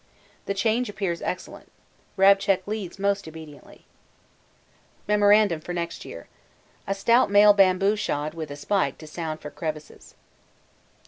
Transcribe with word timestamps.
The 0.47 0.55
change 0.55 0.89
appears 0.89 1.21
excellent. 1.21 1.71
Rabchick 2.17 2.65
leads 2.65 2.97
most 2.97 3.27
obediently. 3.27 3.85
Mem. 5.07 5.61
for 5.61 5.73
next 5.75 6.05
year. 6.05 6.27
A 6.87 6.95
stout 6.95 7.29
male 7.29 7.53
bamboo 7.53 7.95
shod 7.95 8.33
with 8.33 8.49
a 8.49 8.55
spike 8.55 8.97
to 8.97 9.05
sound 9.05 9.41
for 9.41 9.51
crevasses. 9.51 10.15